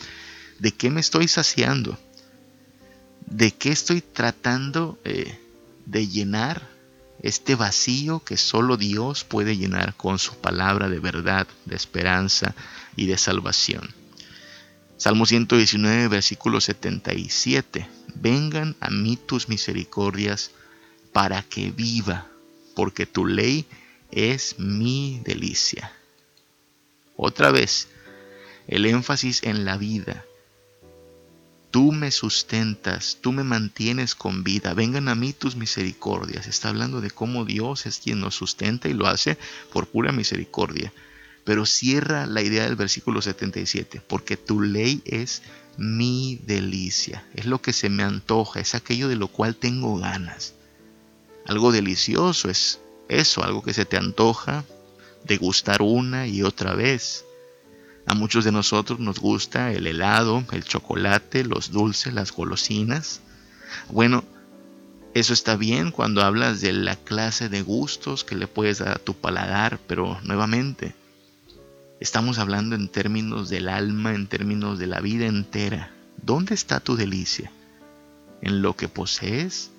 [0.59, 1.99] ¿de qué me estoy saciando?
[3.33, 5.39] De qué estoy tratando eh,
[5.87, 6.69] de llenar
[7.23, 12.55] este vacío que solo Dios puede llenar con su palabra de verdad, de esperanza
[12.95, 13.89] y de salvación.
[14.99, 17.89] Salmo 119, versículo 77.
[18.15, 20.51] Vengan a mí tus misericordias
[21.13, 22.29] para que viva,
[22.75, 23.67] porque tu ley
[24.11, 25.93] es mi delicia.
[27.17, 27.89] Otra vez,
[28.67, 30.25] el énfasis en la vida,
[31.73, 36.47] Tú me sustentas, tú me mantienes con vida, vengan a mí tus misericordias.
[36.47, 39.39] Está hablando de cómo Dios es quien nos sustenta y lo hace
[39.73, 40.93] por pura misericordia.
[41.45, 45.43] Pero cierra la idea del versículo 77, porque tu ley es
[45.79, 50.53] mi delicia, es lo que se me antoja, es aquello de lo cual tengo ganas.
[51.47, 54.67] Algo delicioso es eso, algo que se te antoja
[55.25, 57.25] de gustar una y otra vez.
[58.07, 63.21] A muchos de nosotros nos gusta el helado, el chocolate, los dulces, las golosinas.
[63.89, 64.25] Bueno,
[65.15, 68.99] eso está bien cuando hablas de la clase de gustos que le puedes dar a
[68.99, 70.95] tu paladar, pero nuevamente,
[72.01, 75.93] estamos hablando en términos del alma, en términos de la vida entera.
[76.23, 77.53] ¿Dónde está tu delicia?
[78.41, 79.71] ¿En lo que posees?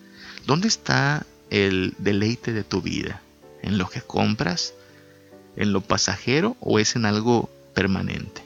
[0.46, 3.22] ¿Dónde está el deleite de tu vida?
[3.62, 4.74] ¿En lo que compras?
[5.56, 8.44] ¿En lo pasajero o es en algo permanente.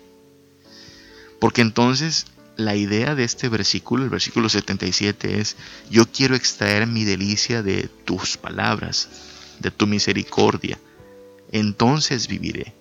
[1.39, 5.55] Porque entonces la idea de este versículo, el versículo 77 es,
[5.89, 9.09] yo quiero extraer mi delicia de tus palabras,
[9.59, 10.79] de tu misericordia,
[11.51, 12.73] entonces viviré.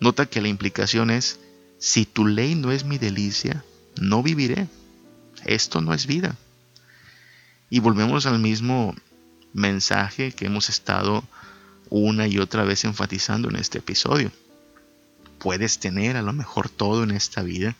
[0.00, 1.40] Nota que la implicación es,
[1.78, 3.64] si tu ley no es mi delicia,
[4.00, 4.68] no viviré.
[5.44, 6.36] Esto no es vida.
[7.70, 8.94] Y volvemos al mismo
[9.52, 11.24] mensaje que hemos estado
[11.90, 14.30] una y otra vez enfatizando en este episodio
[15.44, 17.76] puedes tener a lo mejor todo en esta vida,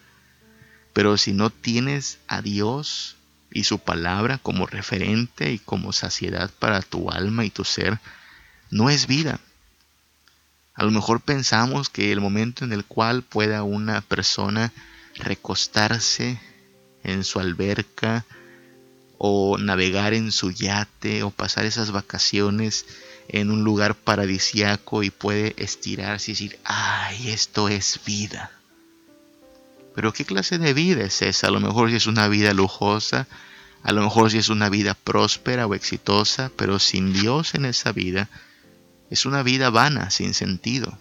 [0.93, 3.17] pero si no tienes a Dios
[3.51, 8.01] y su palabra como referente y como saciedad para tu alma y tu ser,
[8.71, 9.41] no es vida.
[10.75, 14.71] A lo mejor pensamos que el momento en el cual pueda una persona
[15.15, 16.39] recostarse
[17.03, 18.27] en su alberca
[19.17, 22.85] o navegar en su yate o pasar esas vacaciones
[23.29, 28.51] en un lugar paradisiaco y puede estirarse y decir, ay, esto es vida.
[29.95, 31.49] Pero ¿qué clase de vida es esa?
[31.49, 33.27] A lo mejor si es una vida lujosa,
[33.83, 37.93] a lo mejor si es una vida próspera o exitosa, pero sin Dios en esa
[37.93, 38.29] vida,
[39.11, 40.99] es una vida vana, sin sentido.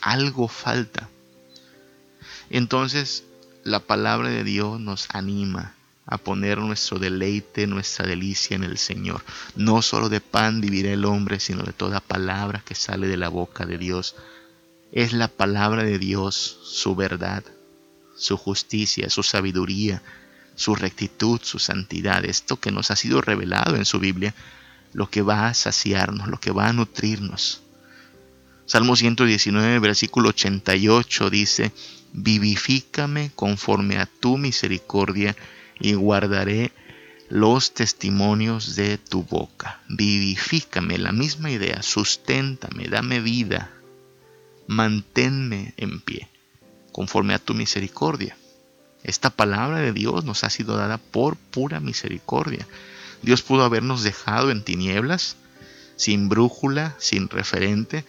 [0.00, 1.08] Algo falta.
[2.50, 3.24] Entonces,
[3.64, 5.77] la palabra de Dios nos anima
[6.10, 9.22] a poner nuestro deleite, nuestra delicia en el Señor.
[9.56, 13.28] No solo de pan vivirá el hombre, sino de toda palabra que sale de la
[13.28, 14.16] boca de Dios.
[14.90, 17.44] Es la palabra de Dios, su verdad,
[18.16, 20.02] su justicia, su sabiduría,
[20.54, 24.34] su rectitud, su santidad, esto que nos ha sido revelado en su Biblia,
[24.94, 27.60] lo que va a saciarnos, lo que va a nutrirnos.
[28.64, 31.72] Salmo 119, versículo 88 dice,
[32.14, 35.36] vivifícame conforme a tu misericordia
[35.80, 36.72] y guardaré
[37.28, 39.80] los testimonios de tu boca.
[39.88, 43.70] Vivifícame, la misma idea, susténtame, dame vida,
[44.66, 46.28] manténme en pie,
[46.92, 48.36] conforme a tu misericordia.
[49.04, 52.66] Esta palabra de Dios nos ha sido dada por pura misericordia.
[53.22, 55.36] Dios pudo habernos dejado en tinieblas,
[55.96, 58.04] sin brújula, sin referente,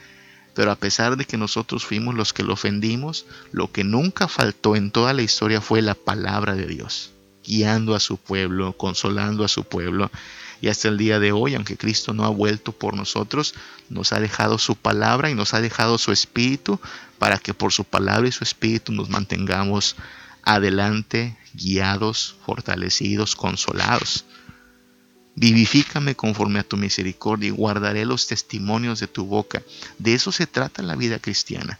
[0.53, 4.75] pero a pesar de que nosotros fuimos los que lo ofendimos, lo que nunca faltó
[4.75, 7.12] en toda la historia fue la palabra de Dios
[7.49, 10.12] guiando a su pueblo, consolando a su pueblo.
[10.62, 13.55] Y hasta el día de hoy, aunque Cristo no ha vuelto por nosotros,
[13.89, 16.79] nos ha dejado su palabra y nos ha dejado su espíritu
[17.17, 19.95] para que por su palabra y su espíritu nos mantengamos
[20.43, 24.25] adelante, guiados, fortalecidos, consolados.
[25.35, 29.63] Vivifícame conforme a tu misericordia y guardaré los testimonios de tu boca.
[29.97, 31.79] De eso se trata la vida cristiana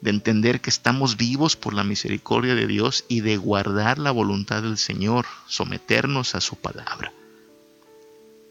[0.00, 4.62] de entender que estamos vivos por la misericordia de Dios y de guardar la voluntad
[4.62, 7.12] del Señor, someternos a su palabra.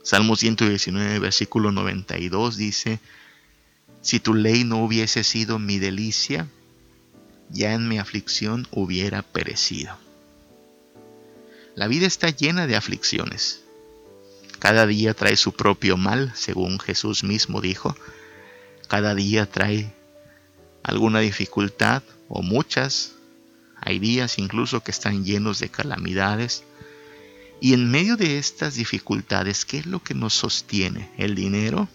[0.04, 3.00] Salmo 119, versículo 92 dice,
[4.02, 6.48] Si tu ley no hubiese sido mi delicia,
[7.50, 9.98] ya en mi aflicción hubiera perecido.
[11.76, 13.64] La vida está llena de aflicciones.
[14.60, 17.96] Cada día trae su propio mal, según Jesús mismo dijo.
[18.88, 19.94] Cada día trae
[20.84, 23.14] alguna dificultad o muchas.
[23.82, 26.64] Hay días incluso que están llenos de calamidades.
[27.62, 31.10] Y en medio de estas dificultades, ¿qué es lo que nos sostiene?
[31.18, 31.90] ¿El dinero?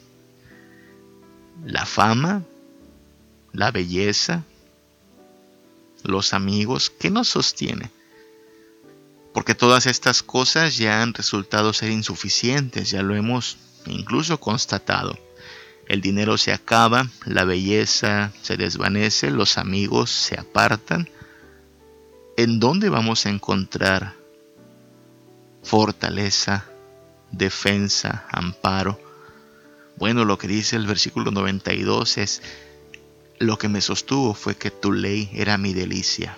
[1.64, 2.42] ¿La fama?
[3.52, 4.44] ¿La belleza?
[6.02, 6.90] ¿Los amigos?
[6.90, 7.90] ¿Qué nos sostiene?
[9.32, 13.56] Porque todas estas cosas ya han resultado ser insuficientes, ya lo hemos
[13.86, 15.18] incluso constatado.
[15.86, 21.08] El dinero se acaba, la belleza se desvanece, los amigos se apartan.
[22.36, 24.14] ¿En dónde vamos a encontrar
[25.62, 26.64] fortaleza,
[27.30, 28.98] defensa, amparo?
[29.96, 32.42] Bueno, lo que dice el versículo 92 es,
[33.38, 36.36] lo que me sostuvo fue que tu ley era mi delicia.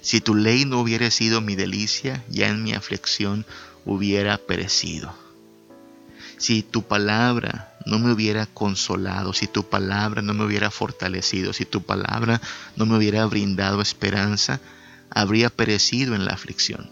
[0.00, 3.44] Si tu ley no hubiera sido mi delicia, ya en mi aflicción
[3.84, 5.14] hubiera perecido.
[6.36, 11.64] Si tu palabra no me hubiera consolado, si tu palabra no me hubiera fortalecido, si
[11.64, 12.40] tu palabra
[12.76, 14.60] no me hubiera brindado esperanza,
[15.10, 16.90] habría perecido en la aflicción.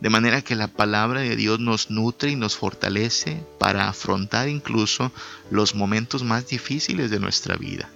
[0.00, 5.10] De manera que la palabra de Dios nos nutre y nos fortalece para afrontar incluso
[5.50, 7.88] los momentos más difíciles de nuestra vida.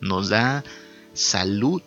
[0.00, 0.64] Nos da
[1.12, 1.82] salud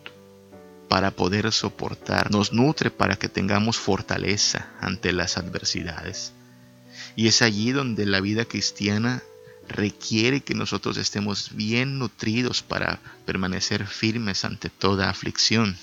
[0.88, 6.32] para poder soportar, nos nutre para que tengamos fortaleza ante las adversidades.
[7.18, 9.24] Y es allí donde la vida cristiana
[9.66, 15.76] requiere que nosotros estemos bien nutridos para permanecer firmes ante toda aflicción.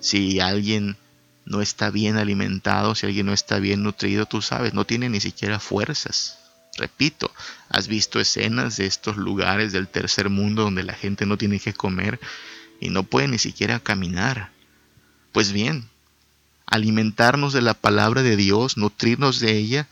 [0.00, 0.96] Si alguien
[1.44, 5.20] no está bien alimentado, si alguien no está bien nutrido, tú sabes, no tiene ni
[5.20, 6.38] siquiera fuerzas.
[6.78, 7.30] Repito,
[7.68, 11.74] has visto escenas de estos lugares del tercer mundo donde la gente no tiene que
[11.74, 12.18] comer
[12.80, 14.50] y no puede ni siquiera caminar.
[15.32, 15.90] Pues bien,
[16.64, 19.86] alimentarnos de la palabra de Dios, nutrirnos de ella,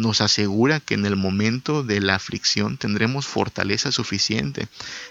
[0.00, 4.68] nos asegura que en el momento de la aflicción tendremos fortaleza suficiente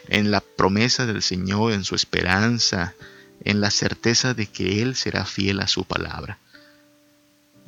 [0.07, 2.95] en la promesa del Señor, en su esperanza,
[3.43, 6.39] en la certeza de que Él será fiel a su palabra.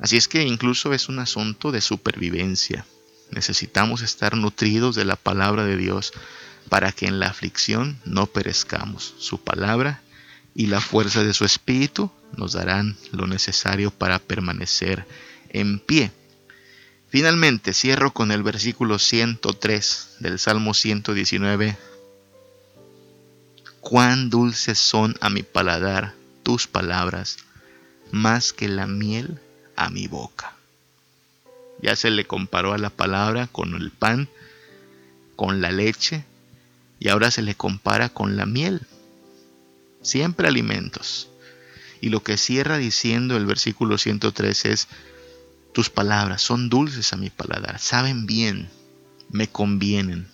[0.00, 2.84] Así es que incluso es un asunto de supervivencia.
[3.30, 6.12] Necesitamos estar nutridos de la palabra de Dios
[6.68, 9.14] para que en la aflicción no perezcamos.
[9.18, 10.02] Su palabra
[10.54, 15.06] y la fuerza de su espíritu nos darán lo necesario para permanecer
[15.50, 16.10] en pie.
[17.12, 21.76] Finalmente cierro con el versículo 103 del Salmo 119
[23.82, 27.36] Cuán dulces son a mi paladar tus palabras,
[28.12, 29.38] más que la miel
[29.76, 30.56] a mi boca.
[31.82, 34.30] Ya se le comparó a la palabra con el pan,
[35.36, 36.24] con la leche,
[36.98, 38.86] y ahora se le compara con la miel.
[40.00, 41.28] Siempre alimentos.
[42.00, 44.88] Y lo que cierra diciendo el versículo 103 es,
[45.72, 48.68] tus palabras son dulces a mi paladar, saben bien,
[49.30, 50.28] me convienen,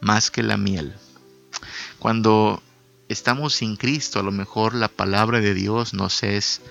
[0.00, 0.94] más que la miel.
[1.98, 2.62] Cuando
[3.08, 6.62] estamos sin Cristo, a lo mejor la palabra de Dios nos es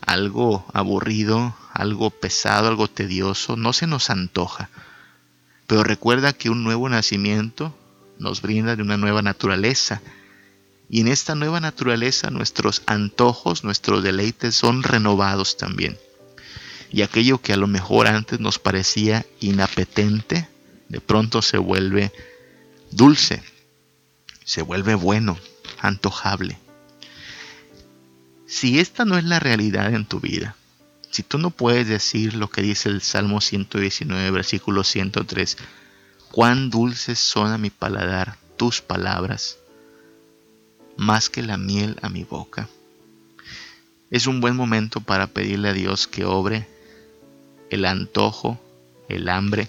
[0.00, 4.70] algo aburrido, algo pesado, algo tedioso, no se nos antoja.
[5.66, 7.76] Pero recuerda que un nuevo nacimiento
[8.18, 10.00] nos brinda de una nueva naturaleza.
[10.88, 15.98] Y en esta nueva naturaleza nuestros antojos, nuestros deleites son renovados también.
[16.92, 20.48] Y aquello que a lo mejor antes nos parecía inapetente,
[20.88, 22.12] de pronto se vuelve
[22.90, 23.42] dulce
[24.46, 25.36] se vuelve bueno,
[25.80, 26.56] antojable.
[28.46, 30.54] Si esta no es la realidad en tu vida,
[31.10, 35.58] si tú no puedes decir lo que dice el Salmo 119, versículo 103,
[36.30, 39.58] cuán dulces son a mi paladar tus palabras,
[40.96, 42.68] más que la miel a mi boca.
[44.12, 46.68] Es un buen momento para pedirle a Dios que obre
[47.76, 48.60] el antojo,
[49.08, 49.68] el hambre,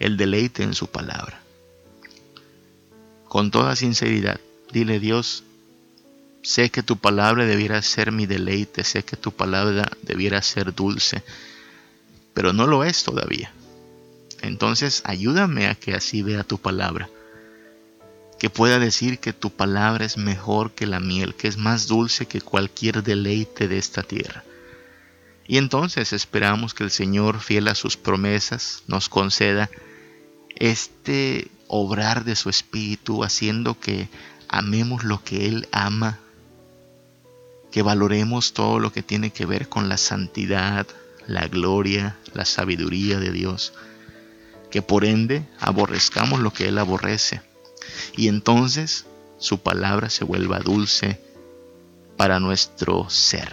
[0.00, 1.42] el deleite en su palabra
[3.28, 4.40] con toda sinceridad,
[4.72, 5.44] dile Dios,
[6.42, 11.22] sé que tu palabra debiera ser mi deleite, sé que tu palabra debiera ser dulce,
[12.32, 13.52] pero no lo es todavía.
[14.40, 17.10] Entonces ayúdame a que así vea tu palabra,
[18.38, 22.26] que pueda decir que tu palabra es mejor que la miel, que es más dulce
[22.26, 24.44] que cualquier deleite de esta tierra.
[25.48, 29.70] Y entonces esperamos que el Señor, fiel a sus promesas, nos conceda
[30.54, 34.10] este obrar de su espíritu, haciendo que
[34.48, 36.18] amemos lo que Él ama,
[37.72, 40.86] que valoremos todo lo que tiene que ver con la santidad,
[41.26, 43.72] la gloria, la sabiduría de Dios,
[44.70, 47.40] que por ende aborrezcamos lo que Él aborrece,
[48.14, 49.06] y entonces
[49.38, 51.18] su palabra se vuelva dulce
[52.18, 53.50] para nuestro ser,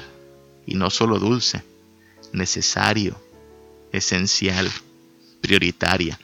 [0.66, 1.64] y no solo dulce,
[2.36, 3.22] necesario,
[3.92, 4.72] esencial,
[5.42, 6.20] prioritaria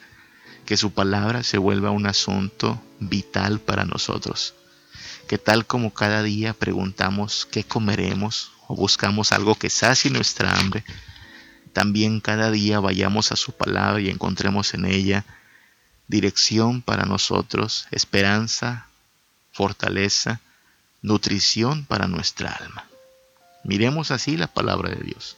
[0.64, 4.54] que su palabra se vuelva un asunto vital para nosotros.
[5.28, 10.84] Que tal como cada día preguntamos qué comeremos o buscamos algo que sacie nuestra hambre,
[11.72, 15.24] también cada día vayamos a su palabra y encontremos en ella
[16.06, 18.86] dirección para nosotros, esperanza,
[19.52, 20.40] fortaleza,
[21.00, 22.86] nutrición para nuestra alma.
[23.64, 25.36] Miremos así la palabra de Dios,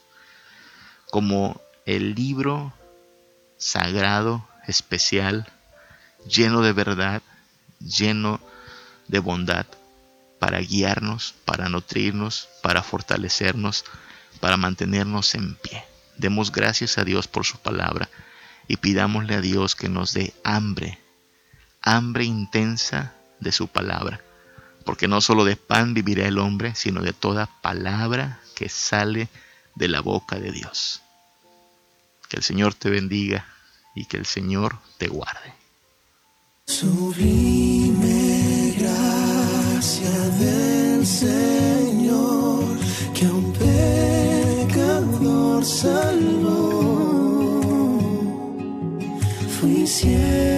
[1.15, 2.73] como el libro
[3.55, 5.47] sagrado especial,
[6.27, 7.21] lleno de verdad,
[7.79, 8.41] lleno
[9.07, 9.65] de bondad,
[10.39, 13.85] para guiarnos, para nutrirnos, para fortalecernos,
[14.41, 15.85] para mantenernos en pie.
[16.17, 18.09] Demos gracias a Dios por su palabra
[18.67, 20.99] y pidámosle a Dios que nos dé hambre,
[21.81, 24.19] hambre intensa de su palabra,
[24.83, 29.29] porque no solo de pan vivirá el hombre, sino de toda palabra que sale
[29.75, 31.01] de la boca de Dios.
[32.29, 33.45] Que el Señor te bendiga
[33.95, 35.53] y que el Señor te guarde.
[36.65, 38.05] Sublime
[38.77, 42.63] gracia del Señor
[43.13, 43.53] que a un
[44.73, 46.65] pecador salvó.
[49.59, 50.54] Fui ciego más.